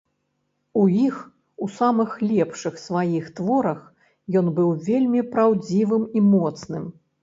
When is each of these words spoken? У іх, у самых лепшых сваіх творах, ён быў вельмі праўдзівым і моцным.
У 0.83 0.85
іх, 1.07 1.19
у 1.65 1.67
самых 1.75 2.17
лепшых 2.31 2.81
сваіх 2.87 3.31
творах, 3.43 3.79
ён 4.45 4.53
быў 4.59 4.69
вельмі 4.93 5.27
праўдзівым 5.35 6.13
і 6.17 6.31
моцным. 6.37 6.95